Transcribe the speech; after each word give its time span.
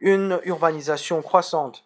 une 0.00 0.40
urbanisation 0.44 1.22
croissante. 1.22 1.84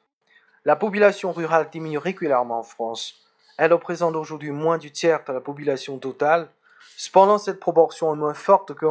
La 0.65 0.77
population 0.77 1.33
rurale 1.33 1.69
diminue 1.71 1.99
régulièrement 1.99 2.61
en 2.61 2.63
France. 2.63 3.15
Elle 3.57 3.73
représente 3.73 4.17
aujourd'hui 4.17 4.51
moins 4.51 4.79
du 4.79 4.91
tiers 4.91 5.25
de 5.27 5.33
la 5.33 5.41
population 5.41 5.99
totale. 5.99 6.49
Cependant, 6.97 7.39
cette 7.39 7.61
proportion 7.61 8.13
est 8.13 8.19
moins 8.19 8.35
forte 8.35 8.75
que, 8.75 8.87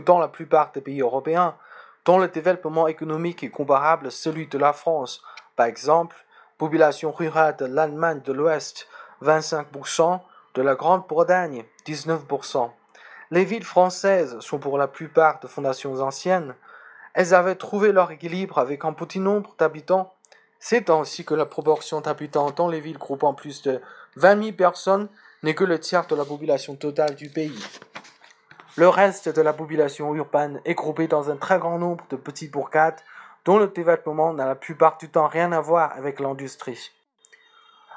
dans 0.00 0.18
la 0.18 0.28
plupart 0.28 0.72
des 0.72 0.80
pays 0.80 1.00
européens, 1.00 1.56
dont 2.04 2.18
le 2.18 2.28
développement 2.28 2.88
économique 2.88 3.42
est 3.42 3.50
comparable 3.50 4.08
à 4.08 4.10
celui 4.10 4.46
de 4.48 4.58
la 4.58 4.72
France. 4.72 5.22
Par 5.54 5.66
exemple, 5.66 6.16
population 6.58 7.12
rurale 7.12 7.56
de 7.56 7.66
l'Allemagne 7.66 8.20
de 8.24 8.32
l'Ouest, 8.32 8.88
25%, 9.22 10.20
de 10.54 10.62
la 10.62 10.74
Grande-Bretagne, 10.74 11.64
19%. 11.86 12.70
Les 13.30 13.44
villes 13.44 13.64
françaises 13.64 14.38
sont 14.40 14.58
pour 14.58 14.76
la 14.76 14.88
plupart 14.88 15.40
de 15.40 15.46
fondations 15.46 16.00
anciennes. 16.00 16.54
Elles 17.14 17.34
avaient 17.34 17.56
trouvé 17.56 17.92
leur 17.92 18.10
équilibre 18.10 18.58
avec 18.58 18.84
un 18.84 18.92
petit 18.92 19.20
nombre 19.20 19.54
d'habitants. 19.58 20.14
C'est 20.58 20.90
ainsi 20.90 21.24
que 21.24 21.34
la 21.34 21.46
proportion 21.46 22.00
d'habitants 22.00 22.50
dans 22.50 22.68
les 22.68 22.80
villes 22.80 22.98
groupant 22.98 23.34
plus 23.34 23.62
de 23.62 23.80
20 24.16 24.42
000 24.42 24.56
personnes 24.56 25.08
n'est 25.42 25.54
que 25.54 25.64
le 25.64 25.78
tiers 25.80 26.06
de 26.06 26.14
la 26.14 26.24
population 26.24 26.76
totale 26.76 27.14
du 27.14 27.28
pays. 27.28 27.62
Le 28.76 28.88
reste 28.88 29.28
de 29.28 29.42
la 29.42 29.52
population 29.52 30.14
urbaine 30.14 30.60
est 30.64 30.74
groupé 30.74 31.06
dans 31.06 31.30
un 31.30 31.36
très 31.36 31.58
grand 31.58 31.78
nombre 31.78 32.04
de 32.08 32.16
petites 32.16 32.52
bourgades 32.52 33.00
dont 33.44 33.58
le 33.58 33.68
développement 33.68 34.32
n'a 34.32 34.46
la 34.46 34.54
plupart 34.54 34.96
du 34.98 35.10
temps 35.10 35.26
rien 35.26 35.52
à 35.52 35.60
voir 35.60 35.92
avec 35.96 36.20
l'industrie. 36.20 36.92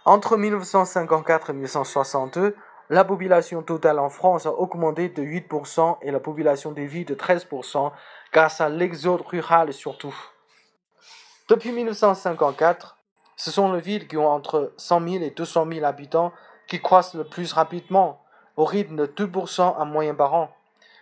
Entre 0.03 0.37
1954 0.37 1.49
et 1.49 1.53
1962, 1.53 2.55
la 2.89 3.03
population 3.03 3.61
totale 3.63 3.99
en 3.99 4.09
France 4.09 4.45
a 4.45 4.51
augmenté 4.51 5.09
de 5.09 5.23
8% 5.23 5.97
et 6.01 6.11
la 6.11 6.19
population 6.19 6.71
des 6.71 6.85
villes 6.85 7.05
de 7.05 7.15
13% 7.15 7.91
grâce 8.31 8.61
à 8.61 8.69
l'exode 8.69 9.21
rural 9.21 9.73
surtout. 9.73 10.15
Depuis 11.49 11.71
1954, 11.71 12.97
ce 13.35 13.51
sont 13.51 13.73
les 13.73 13.81
villes 13.81 14.07
qui 14.07 14.17
ont 14.17 14.29
entre 14.29 14.73
100 14.77 15.07
000 15.07 15.23
et 15.23 15.31
200 15.31 15.67
000 15.71 15.85
habitants 15.85 16.31
qui 16.67 16.81
croissent 16.81 17.15
le 17.15 17.23
plus 17.23 17.53
rapidement, 17.53 18.23
au 18.57 18.65
rythme 18.65 18.95
de 18.95 19.05
2% 19.05 19.61
en 19.61 19.85
moyenne 19.85 20.15
par 20.15 20.33
an. 20.33 20.49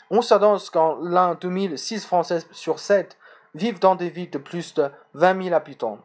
On 0.10 0.22
s'annonce 0.22 0.70
qu'en 0.70 0.96
l'an 0.96 1.36
2006 1.36 2.06
Français 2.06 2.40
sur 2.52 2.80
7 2.80 3.18
vivent 3.56 3.80
dans 3.80 3.96
des 3.96 4.10
villes 4.10 4.30
de 4.30 4.38
plus 4.38 4.74
de 4.74 4.90
20 5.14 5.44
000 5.44 5.56
habitants. 5.56 6.00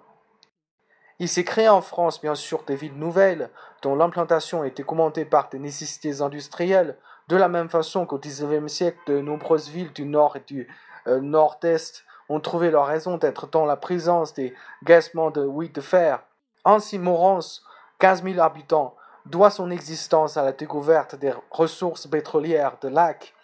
Il 1.20 1.28
s'est 1.28 1.44
créé 1.44 1.68
en 1.68 1.80
France, 1.80 2.20
bien 2.20 2.36
sûr, 2.36 2.62
des 2.64 2.76
villes 2.76 2.96
nouvelles, 2.98 3.50
dont 3.82 3.96
l'implantation 3.96 4.62
était 4.62 4.84
commentée 4.84 5.24
par 5.24 5.48
des 5.48 5.58
nécessités 5.58 6.20
industrielles, 6.20 6.96
de 7.28 7.36
la 7.36 7.48
même 7.48 7.68
façon 7.68 8.06
qu'au 8.06 8.18
XIXe 8.18 8.72
siècle, 8.72 8.98
de 9.06 9.20
nombreuses 9.20 9.68
villes 9.68 9.92
du 9.92 10.04
nord 10.04 10.36
et 10.36 10.42
du 10.46 10.68
euh, 11.06 11.20
nord-est 11.20 12.04
ont 12.28 12.40
trouvé 12.40 12.70
leur 12.70 12.86
raison 12.86 13.16
d'être 13.16 13.48
dans 13.48 13.64
la 13.64 13.76
présence 13.76 14.34
des 14.34 14.54
gassements 14.84 15.30
de 15.30 15.44
huit 15.44 15.74
de 15.74 15.80
fer. 15.80 16.22
Ainsi, 16.64 16.98
Morance, 16.98 17.64
15 17.98 18.22
000 18.22 18.40
habitants, 18.40 18.94
doit 19.26 19.50
son 19.50 19.70
existence 19.70 20.36
à 20.36 20.42
la 20.42 20.52
découverte 20.52 21.16
des 21.16 21.32
ressources 21.50 22.06
pétrolières 22.06 22.76
de 22.80 22.88
lac. 22.88 23.34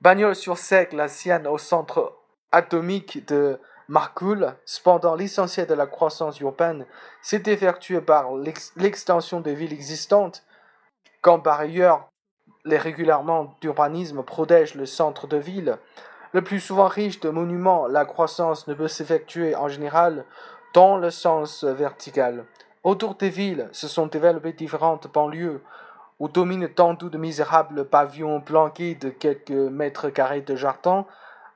Bagnols-sur-Sec, 0.00 0.92
la 0.92 1.08
sienne 1.08 1.46
au 1.46 1.58
centre 1.58 2.14
atomique 2.52 3.26
de 3.26 3.58
Marcoule, 3.88 4.54
cependant 4.66 5.14
l'essentiel 5.14 5.66
de 5.66 5.72
la 5.72 5.86
croissance 5.86 6.38
urbaine 6.40 6.84
s'est 7.22 7.44
effectué 7.46 8.02
par 8.02 8.28
l'extension 8.76 9.40
des 9.40 9.54
villes 9.54 9.72
existantes, 9.72 10.44
quand 11.22 11.40
par 11.40 11.58
ailleurs 11.58 12.10
les 12.66 12.76
régularissements 12.76 13.56
d'urbanisme 13.62 14.22
protègent 14.22 14.74
le 14.74 14.84
centre 14.84 15.26
de 15.26 15.38
ville. 15.38 15.78
Le 16.32 16.44
plus 16.44 16.60
souvent 16.60 16.86
riche 16.86 17.20
de 17.20 17.30
monuments, 17.30 17.86
la 17.86 18.04
croissance 18.04 18.68
ne 18.68 18.74
peut 18.74 18.88
s'effectuer 18.88 19.56
en 19.56 19.68
général 19.68 20.26
dans 20.74 20.98
le 20.98 21.10
sens 21.10 21.64
vertical. 21.64 22.44
Autour 22.84 23.14
des 23.14 23.30
villes 23.30 23.70
se 23.72 23.88
sont 23.88 24.06
développées 24.06 24.52
différentes 24.52 25.10
banlieues 25.10 25.62
où 26.18 26.28
dominent 26.28 26.68
tantôt 26.68 27.08
de 27.08 27.16
misérables 27.16 27.86
pavillons 27.86 28.42
planqués 28.42 28.96
de 28.96 29.08
quelques 29.08 29.50
mètres 29.50 30.10
carrés 30.10 30.42
de 30.42 30.56
jardin, 30.56 31.06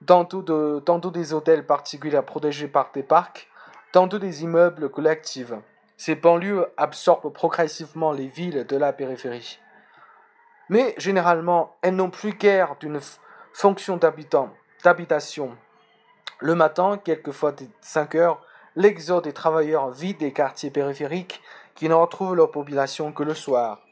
tantôt, 0.07 0.43
de, 0.43 0.81
tantôt 0.85 1.11
des 1.11 1.33
hôtels 1.33 1.67
particuliers 1.67 2.23
protégés 2.23 2.69
par 2.69 2.91
des 2.93 3.03
parcs, 3.03 3.49
tantôt 3.93 4.19
des 4.19 4.43
immeubles 4.43 4.91
collectifs. 4.91 5.53
Ces 5.97 6.15
banlieues 6.15 6.67
absorbent 6.77 7.33
progressivement 7.33 8.13
les 8.13 8.27
villes 8.27 8.67
de 8.67 8.77
la 8.77 8.93
périphérie. 8.93 9.59
Mais 10.69 10.95
généralement, 10.97 11.77
elles 11.83 11.95
n'ont 11.95 12.11
plus 12.11 12.33
guère 12.33 12.77
d'une 12.81 13.01
fonction 13.53 13.99
d'habitation. 13.99 15.57
Le 16.39 16.55
matin, 16.55 16.99
quelquefois 17.03 17.53
dès 17.53 17.69
5 17.83 18.15
heures, 18.15 18.41
l'exode 18.75 19.25
des 19.25 19.33
travailleurs 19.33 19.91
vide 19.91 20.19
des 20.19 20.33
quartiers 20.33 20.71
périphériques 20.71 21.43
qui 21.75 21.89
ne 21.89 21.95
retrouvent 21.95 22.35
leur 22.35 22.51
population 22.51 23.13
que 23.13 23.23
le 23.23 23.35
soir. 23.35 23.83